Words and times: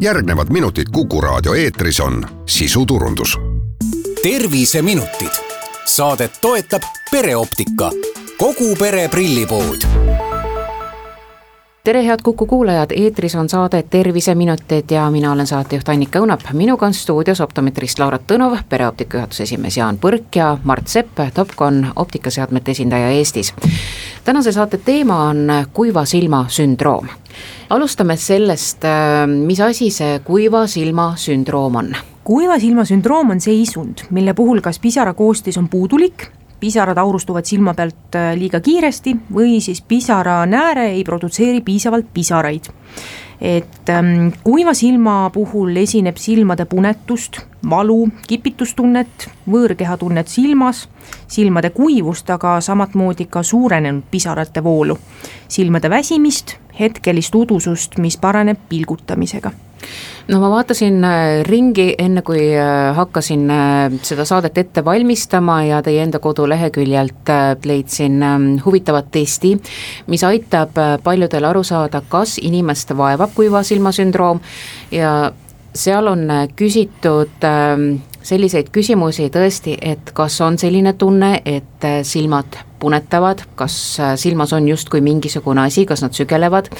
järgnevad 0.00 0.50
minutid 0.50 0.86
Kuku 0.92 1.20
raadio 1.20 1.54
eetris 1.54 2.00
on 2.00 2.26
sisuturundus. 2.46 3.38
terviseminutid, 4.22 5.32
saadet 5.84 6.32
toetab 6.40 6.82
pereoptika, 7.10 7.90
kogu 8.38 8.76
pere 8.76 9.08
prillipood 9.08 9.80
tere, 11.84 12.06
head 12.06 12.20
Kuku 12.22 12.46
kuulajad, 12.46 12.90
eetris 12.96 13.34
on 13.34 13.48
saade 13.48 13.82
Terviseminutid 13.82 14.90
ja 14.90 15.10
mina 15.10 15.32
olen 15.32 15.46
saatejuht 15.46 15.88
Annika 15.88 16.18
Õunap. 16.18 16.40
minuga 16.52 16.86
on 16.86 16.94
stuudios 16.94 17.40
optometrist 17.40 17.98
Laura 17.98 18.18
Tõnov, 18.18 18.58
pereoptika 18.68 19.16
juhatuse 19.16 19.42
esimees 19.42 19.76
Jaan 19.76 19.98
Põrk 19.98 20.36
ja 20.36 20.58
Mart 20.64 20.88
Sepp, 20.88 21.20
Topcon 21.34 21.86
optikaseadmete 21.96 22.70
esindaja 22.70 23.08
Eestis. 23.10 23.54
tänase 24.24 24.52
saate 24.52 24.78
teema 24.78 25.24
on 25.28 25.48
kuiva 25.72 26.04
silma 26.04 26.44
sündroom. 26.48 27.08
alustame 27.70 28.16
sellest, 28.16 28.84
mis 29.26 29.60
asi 29.60 29.90
see 29.90 30.18
kuiva 30.18 30.66
silma 30.66 31.14
sündroom 31.16 31.76
on? 31.76 31.96
kuiva 32.24 32.58
silma 32.58 32.84
sündroom 32.84 33.30
on 33.30 33.40
seisund, 33.40 34.04
mille 34.10 34.34
puhul 34.34 34.60
kas 34.60 34.78
pisarakoostis 34.78 35.58
on 35.58 35.68
puudulik 35.68 36.28
pisarad 36.60 36.98
aurustuvad 36.98 37.44
silma 37.44 37.74
pealt 37.74 38.16
äh, 38.16 38.32
liiga 38.38 38.60
kiiresti 38.60 39.16
või 39.34 39.60
siis 39.60 39.82
pisaranääre 39.82 40.90
ei 40.94 41.04
produtseeri 41.04 41.60
piisavalt 41.60 42.06
pisaraid. 42.14 42.70
et 43.40 43.88
ähm, 43.88 44.28
kuiva 44.44 44.74
silma 44.74 45.30
puhul 45.32 45.76
esineb 45.76 46.16
silmade 46.20 46.64
punetust, 46.64 47.38
valu, 47.70 48.08
kipitustunnet, 48.28 49.30
võõrkehatunnet 49.48 50.28
silmas, 50.28 50.88
silmade 51.26 51.70
kuivust, 51.70 52.30
aga 52.30 52.58
samamoodi 52.60 53.26
ka 53.30 53.42
suurenenud 53.42 54.04
pisarate 54.10 54.64
voolu, 54.64 54.98
silmade 55.48 55.90
väsimist, 55.90 56.58
hetkelist 56.80 57.34
udusust, 57.34 57.98
mis 57.98 58.20
paraneb 58.20 58.60
pilgutamisega 58.68 59.69
no 60.30 60.40
ma 60.40 60.50
vaatasin 60.50 61.04
äh, 61.04 61.42
ringi, 61.46 61.94
enne 61.98 62.22
kui 62.26 62.42
äh, 62.54 62.90
hakkasin 62.96 63.46
äh, 63.50 63.98
seda 64.06 64.24
saadet 64.28 64.58
ette 64.62 64.84
valmistama 64.84 65.60
ja 65.66 65.80
teie 65.82 66.02
enda 66.04 66.20
koduleheküljelt 66.22 67.32
leidsin 67.66 68.22
ähm, 68.22 68.50
huvitavat 68.64 69.10
testi, 69.10 69.56
mis 70.06 70.24
aitab 70.24 70.78
paljudel 71.04 71.48
aru 71.50 71.64
saada, 71.66 72.02
kas 72.08 72.38
inimest 72.42 72.94
vaevab 72.96 73.34
kuiva 73.34 73.62
silma 73.66 73.92
sündroom. 73.94 74.40
Ja 74.94 75.32
seal 75.74 76.10
on 76.10 76.26
küsitud 76.56 77.46
ähm, 77.46 77.88
selliseid 78.22 78.68
küsimusi 78.74 79.30
tõesti, 79.32 79.76
et 79.80 80.12
kas 80.14 80.36
on 80.44 80.58
selline 80.60 80.92
tunne, 80.98 81.40
et 81.44 81.86
silmad 82.06 82.58
punetavad, 82.80 83.42
kas 83.56 83.74
silmas 84.20 84.52
on 84.56 84.68
justkui 84.68 85.00
mingisugune 85.04 85.64
asi, 85.66 85.86
kas 85.88 86.04
nad 86.04 86.16
sügelevad 86.16 86.70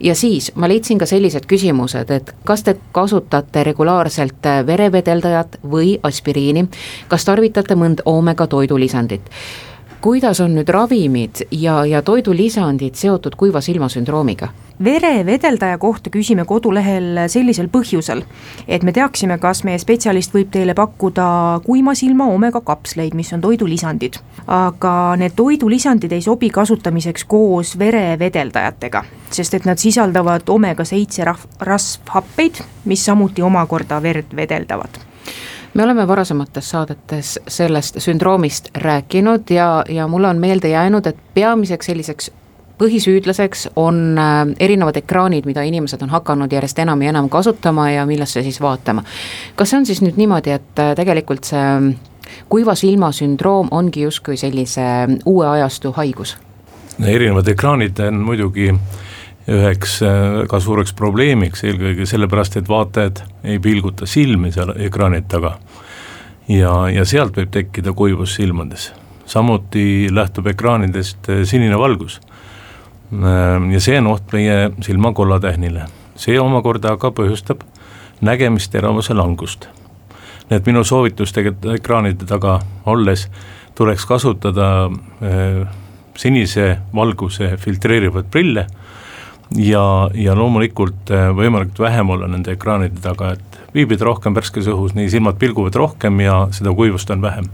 ja 0.00 0.14
siis 0.14 0.52
ma 0.54 0.68
leidsin 0.68 0.98
ka 0.98 1.06
sellised 1.06 1.46
küsimused, 1.46 2.10
et 2.10 2.34
kas 2.44 2.62
te 2.62 2.76
kasutate 2.92 3.64
regulaarselt 3.64 4.50
verevedeldajat 4.66 5.60
või 5.70 5.96
aspiriini, 6.02 6.66
kas 7.08 7.24
tarvitate 7.24 7.74
mõnd 7.74 8.04
oomega 8.04 8.46
toidulisandit 8.46 9.30
kuidas 10.06 10.38
on 10.40 10.52
nüüd 10.54 10.68
ravimid 10.70 11.40
ja, 11.50 11.80
ja 11.82 11.98
toidulisandid 12.06 12.94
seotud 12.94 13.34
kuiva 13.34 13.58
silma 13.60 13.88
sündroomiga? 13.90 14.52
verevedeldaja 14.84 15.78
kohta 15.82 16.12
küsime 16.14 16.44
kodulehel 16.46 17.24
sellisel 17.32 17.66
põhjusel, 17.72 18.20
et 18.68 18.84
me 18.86 18.92
teaksime, 18.92 19.38
kas 19.42 19.64
meie 19.66 19.80
spetsialist 19.82 20.36
võib 20.36 20.52
teile 20.52 20.76
pakkuda 20.78 21.24
kuima 21.64 21.96
silma 21.98 22.28
omega 22.30 22.60
kapsleid, 22.60 23.16
mis 23.18 23.32
on 23.34 23.42
toidulisandid. 23.42 24.20
aga 24.46 24.92
need 25.18 25.34
toidulisandid 25.34 26.12
ei 26.12 26.22
sobi 26.22 26.52
kasutamiseks 26.54 27.24
koos 27.24 27.74
verevedeldajatega, 27.78 29.02
sest 29.30 29.58
et 29.58 29.66
nad 29.66 29.82
sisaldavad 29.82 30.46
omega 30.54 30.84
seitse 30.84 31.26
rasvhappeid, 31.60 32.62
mis 32.84 33.04
samuti 33.10 33.42
omakorda 33.42 33.98
verd 34.02 34.36
vedeldavad 34.36 35.02
me 35.76 35.84
oleme 35.84 36.08
varasemates 36.08 36.70
saadetes 36.70 37.40
sellest 37.48 38.00
sündroomist 38.00 38.68
rääkinud 38.74 39.50
ja, 39.50 39.84
ja 39.88 40.08
mulle 40.08 40.28
on 40.28 40.38
meelde 40.38 40.68
jäänud, 40.68 41.06
et 41.06 41.16
peamiseks 41.34 41.86
selliseks 41.86 42.30
põhisüüdlaseks 42.78 43.68
on 43.76 44.18
äh, 44.18 44.46
erinevad 44.60 44.96
ekraanid, 44.96 45.44
mida 45.44 45.62
inimesed 45.62 46.02
on 46.02 46.12
hakanud 46.12 46.52
järjest 46.52 46.78
enam 46.78 47.02
ja 47.02 47.12
enam 47.12 47.28
kasutama 47.28 47.90
ja 47.90 48.06
millesse 48.06 48.42
siis 48.42 48.60
vaatama. 48.60 49.04
kas 49.56 49.70
see 49.70 49.78
on 49.78 49.86
siis 49.86 50.02
nüüd 50.02 50.16
niimoodi, 50.16 50.56
et 50.56 50.80
äh, 50.80 50.94
tegelikult 50.96 51.44
see 51.44 51.64
mm, 51.64 51.94
kuiva 52.48 52.74
silma 52.74 53.12
sündroom 53.12 53.68
ongi 53.70 54.08
justkui 54.08 54.36
sellise 54.36 54.84
mm, 55.06 55.18
uue 55.26 55.48
ajastu 55.48 55.92
haigus? 55.92 56.36
erinevad 57.04 57.48
ekraanid 57.52 58.00
on 58.08 58.24
muidugi 58.24 58.70
äh, 58.72 59.05
üheks 59.46 60.00
väga 60.02 60.58
äh, 60.58 60.62
suureks 60.62 60.92
probleemiks, 60.98 61.62
eelkõige 61.66 62.06
sellepärast, 62.08 62.58
et 62.58 62.68
vaatajad 62.68 63.22
ei 63.46 63.60
pilguta 63.62 64.06
silmi 64.06 64.50
seal 64.54 64.72
ekraani 64.88 65.22
taga. 65.28 65.56
ja, 66.48 66.72
ja 66.90 67.04
sealt 67.04 67.36
võib 67.38 67.52
tekkida 67.54 67.92
kuivus 67.92 68.34
silmades, 68.34 68.92
samuti 69.26 70.08
lähtub 70.10 70.46
ekraanidest 70.50 71.30
äh, 71.30 71.44
sinine 71.44 71.78
valgus. 71.78 72.20
Äh, 73.12 73.70
ja 73.70 73.80
see 73.80 73.98
on 73.98 74.10
oht 74.14 74.34
meie 74.34 74.72
silma 74.82 75.12
kollatähnile, 75.12 75.86
see 76.16 76.40
omakorda 76.40 76.96
aga 76.98 77.12
põhjustab 77.14 77.62
nägemisteravuse 78.20 79.14
langust. 79.14 79.68
nii 80.50 80.56
et 80.58 80.66
minu 80.66 80.84
soovitus 80.84 81.32
tegelikult 81.34 81.74
ekraanide 81.74 82.26
taga 82.26 82.60
olles 82.86 83.26
tuleks 83.74 84.04
kasutada 84.06 84.88
sinise 86.16 86.78
valguse 86.94 87.56
filtreerivaid 87.58 88.30
prille 88.30 88.66
ja, 89.54 89.84
ja 90.14 90.34
loomulikult 90.34 91.12
äh, 91.14 91.28
võimalikult 91.36 91.78
vähem 91.86 92.10
olla 92.10 92.28
nende 92.30 92.56
ekraanide 92.56 93.00
taga, 93.02 93.34
et 93.36 93.60
viibida 93.74 94.08
rohkem 94.08 94.34
värskes 94.36 94.68
õhus, 94.72 94.96
nii 94.96 95.10
silmad 95.12 95.38
pilguvad 95.38 95.76
rohkem 95.76 96.20
ja 96.24 96.46
seda 96.56 96.74
kuivust 96.74 97.10
on 97.14 97.22
vähem. 97.22 97.48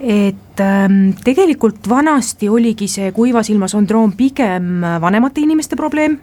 Et 0.00 0.60
ähm, 0.60 1.14
tegelikult 1.24 1.88
vanasti 1.88 2.50
oligi 2.52 2.88
see 2.90 3.12
kuiva 3.16 3.42
silma 3.46 3.68
sündroom 3.70 4.12
pigem 4.18 4.84
vanemate 5.00 5.40
inimeste 5.40 5.78
probleem, 5.78 6.18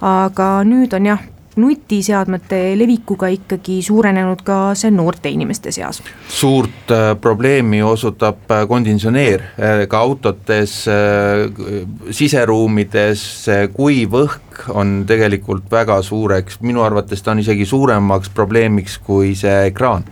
aga 0.00 0.52
nüüd 0.68 0.94
on 0.94 1.10
jah, 1.10 1.24
nutiseadmete 1.58 2.60
levikuga 2.78 3.30
ikkagi 3.34 3.80
suurenenud 3.82 4.42
ka 4.46 4.58
see 4.78 4.90
noorte 4.94 5.30
inimeste 5.30 5.72
seas. 5.74 6.02
suurt 6.28 6.92
äh, 6.94 7.12
probleemi 7.20 7.82
osutab 7.82 8.50
äh, 8.50 8.64
konditsioneer 8.68 9.42
äh, 9.42 9.84
ka 9.88 9.98
autodes 9.98 10.80
äh,, 10.88 11.44
siseruumides, 12.10 13.26
kuiv 13.74 14.16
õhk 14.22 14.70
on 14.74 15.04
tegelikult 15.06 15.70
väga 15.70 16.00
suureks, 16.02 16.60
minu 16.60 16.82
arvates 16.82 17.22
ta 17.22 17.34
on 17.34 17.44
isegi 17.44 17.66
suuremaks 17.66 18.32
probleemiks 18.34 18.98
kui 19.04 19.34
see 19.38 19.68
ekraan 19.70 20.06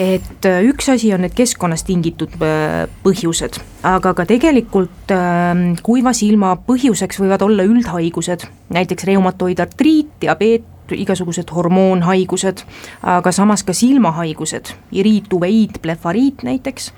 et 0.00 0.46
äh, 0.48 0.62
üks 0.64 0.88
asi 0.92 1.10
on 1.14 1.24
need 1.24 1.34
keskkonnast 1.36 1.88
tingitud 1.88 2.32
äh, 2.44 2.86
põhjused, 3.04 3.58
aga 3.86 4.14
ka 4.16 4.26
tegelikult 4.28 5.12
ähm, 5.14 5.74
kuiva 5.84 6.14
silma 6.16 6.54
põhjuseks 6.66 7.20
võivad 7.20 7.44
olla 7.44 7.66
üldhaigused, 7.68 8.46
näiteks 8.72 9.08
reumatoidartriit, 9.10 10.14
diabeet, 10.22 10.64
igasugused 10.96 11.50
hormoonhaigused, 11.54 12.64
aga 13.02 13.32
samas 13.32 13.62
ka 13.66 13.74
silmahaigused, 13.76 14.74
iriit, 14.92 15.32
uveiit, 15.32 15.80
blefariit 15.82 16.42
näiteks 16.46 16.92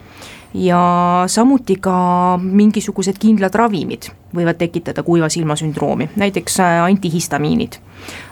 ja 0.54 1.24
samuti 1.26 1.76
ka 1.80 2.38
mingisugused 2.42 3.18
kindlad 3.20 3.54
ravimid 3.54 4.10
võivad 4.32 4.56
tekitada 4.60 5.02
kuiva 5.04 5.28
silma 5.32 5.56
sündroomi, 5.56 6.08
näiteks 6.16 6.60
äh, 6.60 6.78
antihistamiinid. 6.84 7.78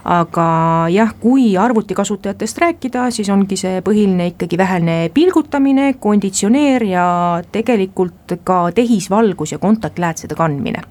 aga 0.05 0.45
jah, 0.91 1.13
kui 1.21 1.57
arvutikasutajatest 1.57 2.59
rääkida, 2.59 3.11
siis 3.15 3.29
ongi 3.31 3.57
see 3.57 3.83
põhiline 3.87 4.33
ikkagi 4.33 4.59
vähene 4.59 5.11
pilgutamine, 5.15 5.93
konditsioneer 6.01 6.85
ja 6.89 7.05
tegelikult 7.53 8.35
ka 8.45 8.73
tehisvalgus 8.75 9.53
ja 9.53 9.59
kontaktläätsede 9.59 10.35
kandmine 10.35 10.83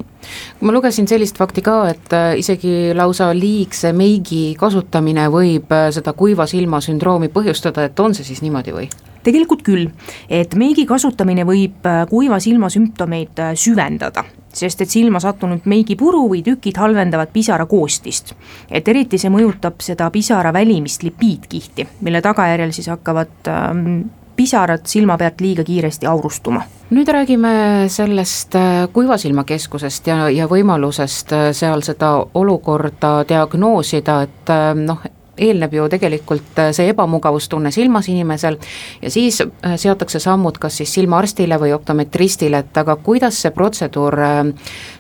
ma 0.62 0.72
lugesin 0.72 1.08
sellist 1.08 1.38
fakti 1.38 1.62
ka, 1.66 1.76
et 1.90 2.14
äh, 2.14 2.38
isegi 2.40 2.94
lausa 2.96 3.32
liigse 3.34 3.94
meigi 3.94 4.56
kasutamine 4.60 5.28
võib 5.34 5.72
äh, 5.74 5.90
seda 5.96 6.14
kuiva 6.14 6.48
silma 6.48 6.82
sündroomi 6.84 7.32
põhjustada, 7.34 7.90
et 7.90 8.00
on 8.00 8.16
see 8.16 8.28
siis 8.28 8.44
niimoodi 8.46 8.76
või? 8.76 8.90
Tegelikult 9.24 9.64
küll, 9.66 9.88
et 10.30 10.54
meigi 10.60 10.86
kasutamine 10.90 11.46
võib 11.48 11.88
äh, 11.88 12.04
kuiva 12.10 12.40
silma 12.44 12.70
sümptomeid 12.72 13.40
äh, 13.40 13.56
süvendada, 13.60 14.24
sest 14.54 14.82
et 14.84 14.92
silma 14.92 15.22
sattunud 15.24 15.68
meigipuru 15.70 16.26
või 16.32 16.44
tükid 16.46 16.80
halvendavad 16.80 17.34
pisara 17.34 17.66
koostist. 17.70 18.34
et 18.72 18.88
eriti 18.88 19.18
see 19.18 19.30
mõjutab 19.30 19.82
seda 19.84 20.10
pisara 20.12 20.54
välimist 20.54 21.04
lipiidkihti, 21.04 21.88
mille 22.02 22.22
tagajärjel 22.22 22.74
siis 22.74 22.88
hakkavad 22.88 23.52
ähm, 23.52 24.02
pisarad 24.36 24.86
silma 24.88 25.18
pealt 25.18 25.42
liiga 25.42 25.64
kiiresti 25.64 26.08
aurustuma. 26.08 26.64
nüüd 26.90 27.08
räägime 27.08 27.86
sellest 27.88 28.56
äh, 28.56 28.88
Kuiva 28.94 29.18
Silma 29.18 29.44
Keskusest 29.44 30.08
ja, 30.08 30.30
ja 30.30 30.48
võimalusest 30.48 31.36
seal 31.54 31.86
seda 31.86 32.16
olukorda 32.34 33.24
diagnoosida, 33.30 34.22
et 34.26 34.54
noh, 34.76 35.04
eelneb 35.40 35.74
ju 35.74 35.88
tegelikult 35.90 36.62
see 36.76 36.90
ebamugavustunne 36.94 37.72
silmas 37.72 38.10
inimesel 38.12 38.58
ja 39.02 39.12
siis 39.12 39.42
seatakse 39.76 40.20
sammud 40.20 40.58
kas 40.60 40.78
siis 40.82 40.94
silmaarstile 40.94 41.60
või 41.62 41.74
optometristile, 41.76 42.64
et 42.64 42.78
aga 42.78 42.96
kuidas 42.96 43.42
see 43.42 43.52
protseduur 43.56 44.18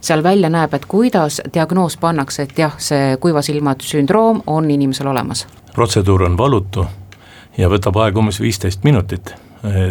seal 0.01 0.23
välja 0.23 0.49
näeb, 0.49 0.73
et 0.73 0.85
kuidas 0.85 1.41
diagnoos 1.53 1.97
pannakse, 1.97 2.47
et 2.47 2.57
jah, 2.59 2.75
see 2.79 3.17
kuiva 3.21 3.41
silma 3.45 3.75
sündroom 3.81 4.43
on 4.47 4.71
inimesel 4.71 5.07
olemas? 5.07 5.47
protseduur 5.75 6.23
on 6.25 6.37
valutu 6.37 6.85
ja 7.57 7.69
võtab 7.71 7.97
aega 8.03 8.19
umbes 8.19 8.39
viisteist 8.41 8.83
minutit. 8.83 9.35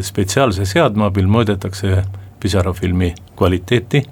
spetsiaalse 0.03 0.65
seadme 0.65 1.05
abil 1.05 1.27
mõõdetakse 1.29 2.03
pisarafilmi 2.41 3.15
kvaliteeti 3.37 4.03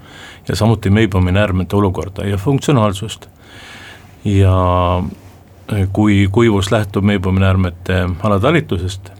ja 0.49 0.57
samuti 0.57 0.91
Meibomi 0.91 1.33
näärmete 1.33 1.77
olukorda 1.77 2.27
ja 2.27 2.37
funktsionaalsust. 2.37 3.27
ja 4.25 5.03
kui 5.93 6.29
kuivus 6.33 6.71
lähtub 6.71 7.05
Meibomi 7.05 7.41
näärmete 7.41 8.09
alatalitusest, 8.23 9.11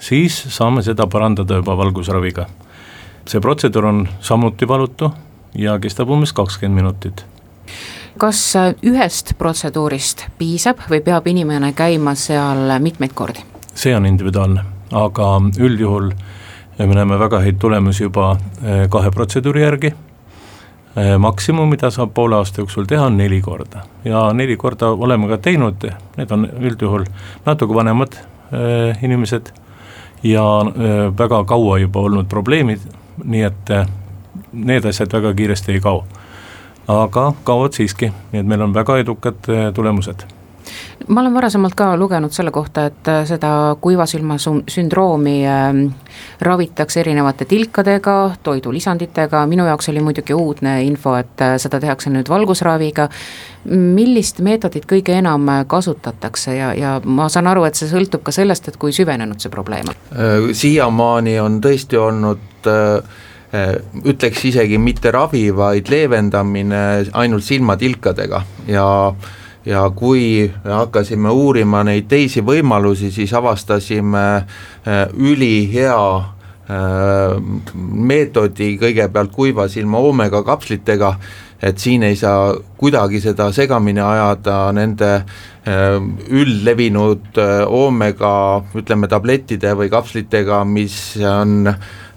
siis 0.00 0.38
saame 0.48 0.82
seda 0.82 1.06
parandada 1.06 1.60
juba 1.60 1.76
valgusraviga. 1.76 2.46
see 3.28 3.40
protseduur 3.40 3.86
on 3.86 4.08
samuti 4.20 4.68
valutu 4.68 5.12
ja 5.54 5.78
kestab 5.78 6.10
umbes 6.10 6.32
kakskümmend 6.32 6.74
minutit 6.74 7.24
kas 8.18 8.54
ühest 8.82 9.34
protseduurist 9.38 10.26
piisab 10.38 10.82
või 10.90 11.00
peab 11.00 11.26
inimene 11.26 11.72
käima 11.72 12.14
seal 12.14 12.78
mitmeid 12.80 13.14
kordi? 13.14 13.44
see 13.74 13.94
on 13.96 14.06
individuaalne, 14.06 14.64
aga 14.92 15.28
üldjuhul 15.58 16.10
me 16.78 16.94
näeme 16.94 17.18
väga 17.18 17.40
häid 17.40 17.60
tulemusi 17.60 18.02
juba 18.02 18.36
eh, 18.62 18.88
kahe 18.90 19.10
protseduuri 19.10 19.62
järgi. 19.62 19.92
Eh, 20.96 21.18
maksimum, 21.18 21.70
mida 21.72 21.88
saab 21.90 22.10
poole 22.14 22.36
aasta 22.36 22.60
jooksul 22.60 22.84
teha, 22.84 23.06
on 23.08 23.16
neli 23.16 23.40
korda 23.40 23.80
ja 24.04 24.26
neli 24.36 24.56
korda 24.60 24.90
oleme 24.92 25.28
ka 25.30 25.38
teinud, 25.40 25.86
need 26.18 26.34
on 26.36 26.44
üldjuhul 26.60 27.06
natuke 27.46 27.74
vanemad 27.74 28.18
eh, 28.18 28.98
inimesed 29.02 29.48
ja 30.22 30.44
väga 31.18 31.44
kaua 31.48 31.78
juba 31.80 32.04
olnud 32.04 32.28
probleemid, 32.28 32.84
nii 33.24 33.42
et 33.48 33.72
need 34.52 34.84
asjad 34.84 35.16
väga 35.16 35.32
kiiresti 35.34 35.72
ei 35.72 35.80
kao. 35.80 36.04
aga 36.88 37.32
kaovad 37.44 37.72
siiski, 37.72 38.12
nii 38.32 38.44
et 38.44 38.46
meil 38.46 38.68
on 38.68 38.74
väga 38.74 38.98
edukad 39.00 39.48
tulemused 39.74 40.28
ma 41.08 41.20
olen 41.20 41.34
varasemalt 41.34 41.74
ka 41.74 41.96
lugenud 41.96 42.32
selle 42.32 42.50
kohta, 42.50 42.86
et 42.86 43.08
äh, 43.08 43.24
seda 43.26 43.76
kuivasilma 43.80 44.36
sündroomi 44.68 45.36
äh, 45.46 45.70
ravitakse 46.42 47.00
erinevate 47.00 47.46
tilkadega, 47.48 48.16
toidulisanditega, 48.42 49.44
minu 49.46 49.66
jaoks 49.66 49.88
oli 49.92 50.02
muidugi 50.04 50.34
uudne 50.34 50.76
info, 50.84 51.14
et 51.18 51.42
äh, 51.44 51.56
seda 51.62 51.80
tehakse 51.80 52.12
nüüd 52.12 52.30
valgusraviga. 52.30 53.08
millist 53.64 54.40
meetodit 54.42 54.88
kõige 54.90 55.14
enam 55.14 55.46
kasutatakse 55.70 56.56
ja, 56.56 56.72
ja 56.74 56.96
ma 57.04 57.28
saan 57.30 57.46
aru, 57.46 57.62
et 57.64 57.78
see 57.78 57.86
sõltub 57.86 58.24
ka 58.26 58.32
sellest, 58.34 58.68
et 58.68 58.76
kui 58.76 58.92
süvenenud 58.92 59.38
see 59.38 59.50
probleem 59.50 59.86
on? 59.92 60.00
Äh, 60.12 60.48
siiamaani 60.52 61.38
on 61.40 61.60
tõesti 61.62 62.00
olnud 62.00 62.64
ütleks 64.08 64.46
isegi 64.48 64.78
mitte 64.80 65.10
ravi, 65.12 65.50
vaid 65.52 65.90
leevendamine 65.92 66.82
ainult 67.12 67.44
silmatilkadega 67.44 68.40
ja 68.66 68.86
ja 69.66 69.90
kui 69.94 70.50
hakkasime 70.64 71.30
uurima 71.30 71.82
neid 71.86 72.08
teisi 72.10 72.42
võimalusi, 72.44 73.12
siis 73.14 73.32
avastasime 73.34 74.24
äh, 74.36 75.06
ülihea 75.14 76.16
äh, 76.16 76.31
meetodi 76.68 78.76
kõigepealt 78.80 79.32
kuiva 79.34 79.66
silma 79.68 79.98
oomega 79.98 80.42
kapslitega, 80.46 81.16
et 81.62 81.78
siin 81.78 82.02
ei 82.06 82.16
saa 82.16 82.52
kuidagi 82.78 83.20
seda 83.22 83.48
segamini 83.54 84.02
ajada 84.02 84.56
nende 84.74 85.10
äh, 85.14 85.98
üldlevinud 86.30 87.40
oomega 87.66 88.34
ütleme 88.78 89.10
tablettide 89.10 89.74
või 89.78 89.90
kapslitega, 89.90 90.62
mis 90.64 91.16
on 91.18 91.66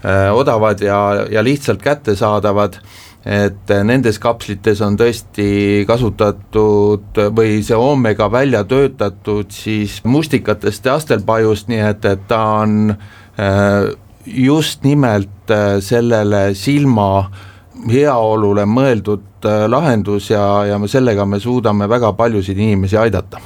odavad 0.05 0.83
ja, 0.85 1.25
ja 1.33 1.41
lihtsalt 1.41 1.81
kättesaadavad. 1.81 2.77
Et 3.25 3.71
nendes 3.81 4.19
kapslites 4.21 4.83
on 4.85 4.99
tõesti 5.01 5.81
kasutatud 5.89 7.17
või 7.33 7.63
see 7.65 7.73
oomega 7.73 8.27
välja 8.29 8.61
töötatud 8.69 9.49
siis 9.49 9.95
mustikatest 10.05 10.85
ja 10.85 10.99
astelpajust, 10.99 11.71
nii 11.71 11.81
et, 11.87 12.05
et 12.05 12.27
ta 12.29 12.43
on 12.59 12.93
äh, 12.93 13.87
just 14.25 14.83
nimelt 14.83 15.51
äh, 15.51 15.79
sellele 15.79 16.53
silma 16.55 17.29
heaolule 17.91 18.65
mõeldud 18.65 19.45
äh, 19.45 19.65
lahendus 19.69 20.29
ja, 20.29 20.65
ja 20.65 20.79
sellega 20.87 21.25
me 21.25 21.39
suudame 21.39 21.89
väga 21.89 22.13
paljusid 22.13 22.57
inimesi 22.57 22.97
aidata 22.97 23.41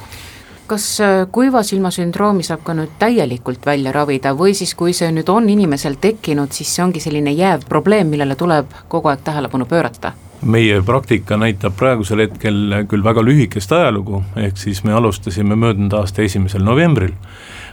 kas 0.70 1.00
äh, 1.00 1.26
kuiva 1.32 1.62
silma 1.66 1.90
sündroomi 1.90 2.44
saab 2.46 2.62
ka 2.64 2.74
nüüd 2.78 2.94
täielikult 2.98 3.66
välja 3.66 3.92
ravida 3.92 4.36
või 4.38 4.54
siis, 4.54 4.76
kui 4.78 4.94
see 4.94 5.10
nüüd 5.12 5.28
on 5.32 5.48
inimesel 5.50 5.98
tekkinud, 6.00 6.54
siis 6.54 6.70
see 6.76 6.84
ongi 6.84 7.02
selline 7.02 7.32
jääv 7.34 7.66
probleem, 7.68 8.10
millele 8.12 8.36
tuleb 8.38 8.70
kogu 8.88 9.10
aeg 9.10 9.24
tähelepanu 9.26 9.66
pöörata? 9.66 10.12
meie 10.40 10.78
praktika 10.82 11.36
näitab 11.36 11.74
praegusel 11.76 12.22
hetkel 12.24 12.86
küll 12.88 13.04
väga 13.04 13.20
lühikest 13.24 13.72
ajalugu, 13.76 14.22
ehk 14.40 14.56
siis 14.56 14.84
me 14.84 14.94
alustasime 14.96 15.56
möödunud 15.58 15.92
aasta 15.98 16.22
esimesel 16.22 16.64
novembril, 16.64 17.12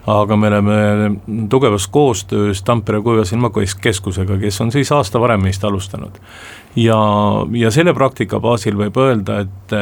aga 0.08 0.36
me 0.36 0.48
oleme 0.48 1.12
tugevas 1.50 1.88
koostöös 1.88 2.64
Tampere 2.64 3.02
Kuiva 3.02 3.26
Silma 3.26 3.52
Keskusega, 3.82 4.38
kes 4.38 4.62
on 4.62 4.72
siis 4.72 4.92
aasta 4.92 5.20
varem 5.20 5.42
meist 5.42 5.64
alustanud. 5.64 6.12
ja, 6.76 6.98
ja 7.52 7.72
selle 7.72 7.94
praktika 7.94 8.40
baasil 8.40 8.78
võib 8.78 8.98
öelda, 8.98 9.40
et 9.40 9.76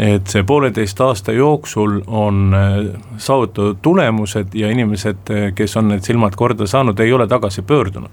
et 0.00 0.26
see 0.32 0.42
pooleteist 0.46 1.00
aasta 1.00 1.32
jooksul 1.32 2.00
on 2.06 2.54
äh, 2.54 3.00
saavutatud 3.18 3.78
tulemused 3.82 4.54
ja 4.54 4.70
inimesed, 4.70 5.30
äh, 5.30 5.52
kes 5.54 5.76
on 5.76 5.90
need 5.92 6.06
silmad 6.06 6.36
korda 6.38 6.66
saanud, 6.66 7.00
ei 7.00 7.12
ole 7.12 7.26
tagasi 7.28 7.62
pöördunud. 7.62 8.10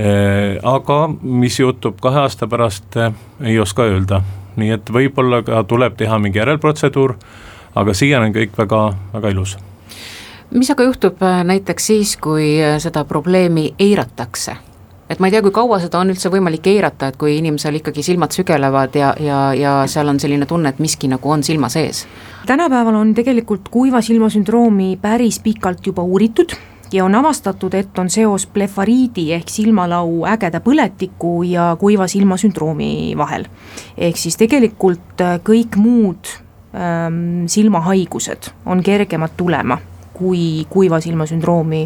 Äh, 0.00 0.58
aga 0.62 0.98
mis 1.22 1.60
juhtub 1.60 2.00
kahe 2.02 2.20
aasta 2.20 2.46
pärast, 2.46 2.98
ei 3.40 3.58
oska 3.58 3.86
öelda, 3.88 4.20
nii 4.60 4.76
et 4.76 4.92
võib-olla 4.92 5.42
ka 5.46 5.62
tuleb 5.64 5.96
teha 5.96 6.18
mingi 6.18 6.42
järelprotseduur, 6.42 7.16
aga 7.74 7.94
siiani 7.94 8.30
on 8.30 8.36
kõik 8.36 8.58
väga, 8.58 8.84
väga 9.14 9.34
ilus 9.36 9.56
mis 10.50 10.70
aga 10.70 10.82
juhtub 10.88 11.22
näiteks 11.44 11.86
siis, 11.86 12.16
kui 12.16 12.56
seda 12.78 13.04
probleemi 13.04 13.74
eiratakse 13.78 14.56
et 15.10 15.18
ma 15.18 15.26
ei 15.26 15.34
tea, 15.34 15.42
kui 15.42 15.50
kaua 15.54 15.80
seda 15.82 15.98
on 15.98 16.12
üldse 16.12 16.30
võimalik 16.30 16.66
eirata, 16.70 17.10
et 17.10 17.18
kui 17.18 17.36
inimesel 17.40 17.80
ikkagi 17.80 18.02
silmad 18.06 18.34
sügelevad 18.34 18.94
ja, 18.94 19.10
ja, 19.18 19.40
ja 19.58 19.72
seal 19.90 20.08
on 20.12 20.20
selline 20.22 20.46
tunne, 20.46 20.70
et 20.70 20.78
miski 20.82 21.10
nagu 21.10 21.30
on 21.30 21.42
silma 21.46 21.70
sees? 21.72 22.06
tänapäeval 22.46 22.94
on 22.94 23.14
tegelikult 23.14 23.68
kuiva 23.70 24.00
silma 24.02 24.30
sündroomi 24.30 24.94
päris 25.02 25.40
pikalt 25.42 25.86
juba 25.86 26.02
uuritud 26.02 26.54
ja 26.92 27.04
on 27.04 27.14
avastatud, 27.14 27.74
et 27.74 27.98
on 27.98 28.10
seos 28.10 28.46
blefariidi 28.46 29.30
ehk 29.34 29.50
silmalau 29.50 30.24
ägeda 30.30 30.62
põletiku 30.62 31.40
ja 31.46 31.74
kuiva 31.80 32.06
silma 32.10 32.38
sündroomi 32.40 33.14
vahel. 33.18 33.46
ehk 33.98 34.16
siis 34.16 34.38
tegelikult 34.38 35.20
äh, 35.20 35.38
kõik 35.42 35.76
muud 35.76 36.34
ähm, 36.74 37.46
silmahaigused 37.46 38.52
on 38.66 38.82
kergemad 38.82 39.34
tulema, 39.36 39.78
kui 40.20 40.66
kuiva 40.68 41.00
silma 41.00 41.26
sündroomi 41.26 41.84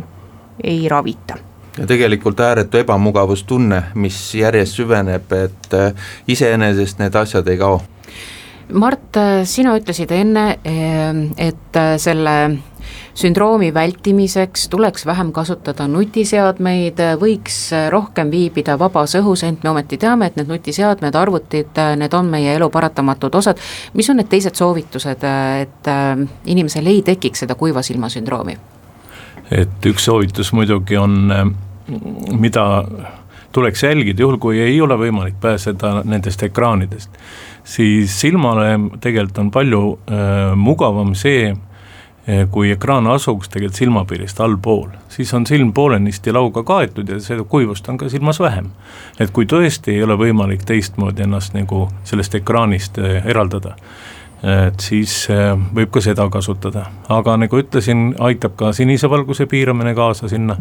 ei 0.65 0.89
ravita 0.91 1.39
ja 1.79 1.87
tegelikult 1.87 2.41
ääretu 2.41 2.79
ebamugavustunne, 2.79 3.83
mis 3.95 4.19
järjest 4.39 4.79
süveneb, 4.79 5.33
et 5.33 5.75
äh, 5.75 6.07
iseenesest 6.31 7.01
need 7.03 7.17
asjad 7.19 7.49
ei 7.51 7.59
kao. 7.59 7.81
Mart, 8.73 9.17
äh, 9.19 9.43
sina 9.49 9.75
ütlesid 9.79 10.15
enne, 10.15 10.45
äh, 10.63 11.11
et 11.49 11.81
selle 11.99 12.37
sündroomi 13.15 13.75
vältimiseks 13.75 14.69
tuleks 14.69 15.07
vähem 15.07 15.33
kasutada 15.33 15.87
nutiseadmeid, 15.89 17.01
võiks 17.21 17.59
rohkem 17.91 18.31
viibida 18.31 18.79
vabas 18.79 19.17
õhus, 19.21 19.45
ent 19.47 19.65
me 19.65 19.71
ometi 19.71 19.99
teame, 19.99 20.27
et 20.27 20.37
need 20.41 20.51
nutiseadmed, 20.51 21.15
arvutid, 21.15 21.83
need 21.97 22.15
on 22.15 22.31
meie 22.31 22.55
elu 22.59 22.71
paratamatud 22.71 23.35
osad. 23.35 23.59
mis 23.95 24.11
on 24.11 24.17
need 24.17 24.29
teised 24.29 24.55
soovitused, 24.55 25.25
et 25.61 25.93
inimesel 26.47 26.87
ei 26.87 27.03
tekiks 27.03 27.45
seda 27.45 27.55
kuiva 27.55 27.83
silma 27.83 28.09
sündroomi? 28.09 28.59
et 29.53 29.89
üks 29.89 30.07
soovitus 30.09 30.53
muidugi 30.57 30.97
on, 30.97 31.19
äh, 31.33 31.45
mida 32.33 32.65
tuleks 33.55 33.85
jälgida, 33.85 34.23
juhul 34.25 34.39
kui 34.43 34.59
ei 34.61 34.81
ole 34.83 34.97
võimalik 34.99 35.37
pääseda 35.41 36.01
nendest 36.05 36.43
ekraanidest, 36.43 37.21
siis 37.65 38.15
silmale 38.21 38.73
tegelikult 39.01 39.39
on 39.45 39.53
palju 39.55 39.83
äh, 39.93 40.55
mugavam 40.59 41.15
see, 41.19 41.53
äh, 41.53 41.74
kui 42.51 42.71
ekraan 42.73 43.07
asuks 43.13 43.51
tegelikult 43.53 43.77
silmapiirist 43.77 44.39
allpool, 44.41 44.89
siis 45.13 45.35
on 45.37 45.45
silm 45.47 45.73
poolenisti 45.77 46.33
lauga 46.33 46.63
kaetud 46.65 47.09
ja 47.09 47.19
seda 47.21 47.45
kuivust 47.45 47.89
on 47.89 47.99
ka 48.01 48.09
silmas 48.09 48.41
vähem. 48.41 48.71
et 49.21 49.31
kui 49.31 49.45
tõesti 49.45 49.93
ei 49.93 50.03
ole 50.03 50.17
võimalik 50.17 50.65
teistmoodi 50.65 51.23
ennast 51.23 51.55
nagu 51.55 51.89
sellest 52.05 52.35
ekraanist 52.35 52.99
äh, 52.99 53.27
eraldada 53.27 53.77
et 54.45 54.81
siis 54.85 55.13
äh, 55.33 55.55
võib 55.75 55.93
ka 55.95 56.03
seda 56.05 56.27
kasutada, 56.33 56.85
aga 57.09 57.39
nagu 57.41 57.61
ütlesin, 57.61 58.11
aitab 58.21 58.59
ka 58.61 58.75
sinise 58.77 59.09
valguse 59.11 59.47
piiramine 59.51 59.95
kaasa 59.97 60.29
sinna 60.29 60.59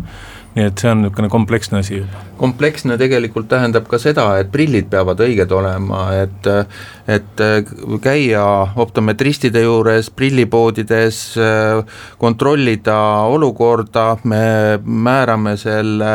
nii 0.54 0.68
et 0.70 0.82
see 0.82 0.90
on 0.92 1.02
niisugune 1.02 1.30
kompleksne 1.34 1.80
asi 1.82 1.96
juba. 1.98 2.22
kompleksne 2.38 2.98
tegelikult 3.02 3.48
tähendab 3.50 3.88
ka 3.90 3.98
seda, 4.02 4.26
et 4.42 4.52
prillid 4.54 4.86
peavad 4.92 5.22
õiged 5.26 5.54
olema, 5.54 6.06
et 6.22 6.50
et 7.10 7.42
käia 8.04 8.44
optometristide 8.80 9.64
juures, 9.66 10.08
prillipoodides, 10.14 11.18
kontrollida 12.22 12.98
olukorda, 13.34 14.06
me 14.24 14.80
määrame 14.86 15.58
selle 15.60 16.14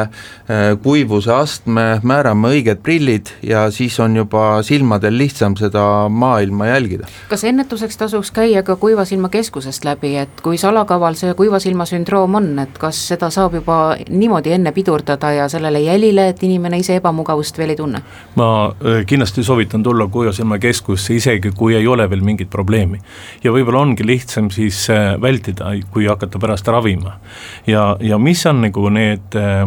kuivuse 0.83 1.35
astme, 1.35 1.87
määrame 2.07 2.55
õiged 2.55 2.81
prillid 2.85 3.35
ja 3.43 3.67
siis 3.75 3.99
on 4.01 4.17
juba 4.17 4.63
silmadel 4.65 5.19
lihtsam 5.19 5.59
seda 5.61 5.85
maailma 6.09 6.71
jälgida. 6.71 7.11
kas 7.29 7.45
ennetuseks 7.59 7.97
tasuks 7.99 8.31
käia 8.31 8.63
ka 8.63 8.77
kuiva 8.79 9.05
silma 9.05 9.29
keskusest 9.29 9.85
läbi, 9.85 10.15
et 10.23 10.41
kui 10.43 10.59
salakaval 10.59 11.19
see 11.19 11.35
kuiva 11.35 11.59
silma 11.59 11.89
sündroom 11.91 12.39
on, 12.39 12.53
et 12.63 12.79
kas 12.79 13.01
seda 13.11 13.33
saab 13.35 13.59
juba 13.59 13.97
nii 14.09 14.29
niimoodi 14.29 14.53
enne 14.53 14.73
pidurdada 14.73 15.33
ja 15.33 15.49
sellele 15.49 15.81
jälile, 15.81 16.29
et 16.29 16.43
inimene 16.43 16.79
ise 16.79 16.99
ebamugavust 17.01 17.59
veel 17.59 17.73
ei 17.73 17.77
tunne? 17.77 18.03
ma 18.37 18.49
äh, 18.69 19.07
kindlasti 19.07 19.43
soovitan 19.43 19.83
tulla 19.83 20.07
Kuiva 20.07 20.33
silma 20.33 20.59
keskusesse, 20.59 21.15
isegi 21.15 21.51
kui 21.57 21.75
ei 21.75 21.87
ole 21.87 22.11
veel 22.11 22.21
mingit 22.21 22.51
probleemi. 22.51 23.01
ja 23.45 23.53
võib-olla 23.53 23.81
ongi 23.81 24.07
lihtsam 24.07 24.51
siis 24.51 24.91
äh, 24.91 25.17
vältida, 25.21 25.73
kui 25.91 26.07
hakata 26.07 26.39
pärast 26.39 26.69
ravima. 26.69 27.19
ja, 27.67 27.97
ja 28.01 28.19
mis 28.19 28.47
on 28.47 28.61
nagu 28.61 28.89
need 28.89 29.35
äh, 29.35 29.65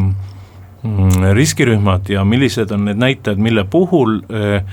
riskirühmad 1.33 2.09
ja 2.09 2.23
millised 2.25 2.71
on 2.71 2.85
need 2.85 2.97
näitajad, 2.97 3.37
mille 3.37 3.63
puhul 3.63 4.15
äh, 4.33 4.63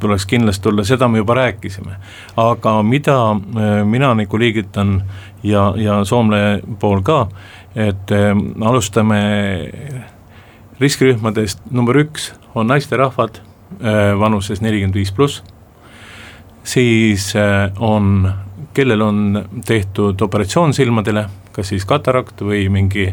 tuleks 0.00 0.26
kindlasti 0.26 0.62
tulla, 0.62 0.84
seda 0.84 1.08
me 1.08 1.18
juba 1.18 1.34
rääkisime. 1.34 1.96
aga 2.36 2.82
mida 2.82 3.32
äh, 3.32 3.84
mina 3.84 4.14
nagu 4.14 4.38
liigitan 4.38 5.02
ja, 5.42 5.74
ja 5.76 6.04
Soomle 6.04 6.60
pool 6.78 7.02
ka 7.02 7.28
et 7.74 8.10
alustame 8.60 9.20
riskirühmadest, 10.80 11.60
number 11.70 11.98
üks 12.02 12.32
on 12.54 12.66
naisterahvad 12.66 13.38
vanuses 14.18 14.58
nelikümmend 14.60 14.96
viis 14.98 15.12
pluss, 15.14 15.44
siis 16.66 17.28
on, 17.78 18.32
kellel 18.74 19.04
on 19.06 19.44
tehtud 19.66 20.20
operatsioon 20.26 20.74
silmadele, 20.74 21.28
kas 21.60 21.74
siis 21.74 21.86
katarakt 21.88 22.40
või 22.44 22.64
mingi 22.72 23.10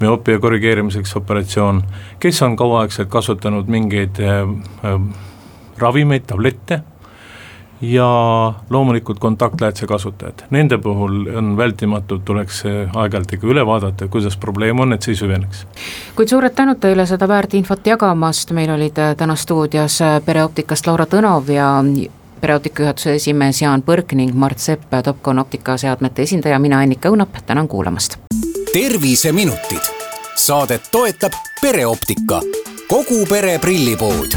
müoopia 0.00 0.40
korrigeerimiseks 0.42 1.16
operatsioon, 1.20 1.82
kes 2.22 2.42
on 2.42 2.56
kauaaegselt 2.56 3.12
kasutanud 3.12 3.68
mingeid 3.70 4.18
äh, 4.24 4.40
äh, 4.88 5.28
ravimeid, 5.78 6.26
tablette 6.26 6.82
ja 7.82 8.52
loomulikult 8.70 9.18
kontaktlähedase 9.18 9.86
kasutajad, 9.86 10.44
nende 10.50 10.78
puhul 10.78 11.26
on 11.36 11.56
vältimatult, 11.56 12.24
tuleks 12.24 12.62
aeg-ajalt 12.66 13.32
ikka 13.32 13.46
üle 13.46 13.66
vaadata, 13.66 14.08
kuidas 14.08 14.36
probleem 14.36 14.80
on, 14.80 14.92
et 14.92 15.02
see 15.02 15.16
ei 15.16 15.18
süveneks. 15.18 15.66
kuid 16.16 16.30
suured 16.30 16.54
tänud 16.54 16.78
teile 16.80 17.06
seda 17.06 17.28
väärt 17.28 17.54
infot 17.58 17.86
jagamast, 17.86 18.54
meil 18.54 18.70
olid 18.70 18.98
äh, 19.02 19.16
täna 19.18 19.36
stuudios 19.36 20.00
äh, 20.02 20.20
pereoptikast 20.24 20.86
Laura 20.86 21.06
Tõnov 21.10 21.50
ja 21.50 21.74
pereoptika 22.42 22.82
juhatuse 22.82 23.14
esimees 23.14 23.62
Jaan 23.62 23.82
Põrk 23.86 24.16
ning 24.18 24.34
Mart 24.34 24.58
Sepp, 24.58 24.90
Topcon 25.04 25.38
optikaseadmete 25.38 26.26
esindaja, 26.26 26.58
mina 26.58 26.80
Annika 26.82 27.08
Õunap, 27.08 27.38
tänan 27.46 27.68
kuulamast. 27.68 28.18
terviseminutid, 28.72 29.82
saadet 30.34 30.88
toetab 30.90 31.32
pereoptika, 31.60 32.40
kogu 32.88 33.26
pere 33.28 33.58
prillipood 33.58 34.34